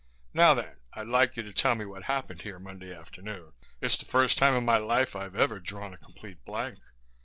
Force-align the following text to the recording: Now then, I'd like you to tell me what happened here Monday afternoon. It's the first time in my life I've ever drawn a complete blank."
Now 0.33 0.55
then, 0.55 0.77
I'd 0.93 1.05
like 1.05 1.37
you 1.37 1.43
to 1.43 1.53
tell 1.53 1.75
me 1.75 1.85
what 1.85 2.05
happened 2.05 2.41
here 2.41 2.57
Monday 2.57 2.91
afternoon. 2.91 3.53
It's 3.81 3.97
the 3.97 4.05
first 4.05 4.35
time 4.39 4.55
in 4.55 4.65
my 4.65 4.77
life 4.77 5.15
I've 5.15 5.35
ever 5.35 5.59
drawn 5.59 5.93
a 5.93 5.97
complete 5.99 6.43
blank." 6.43 6.79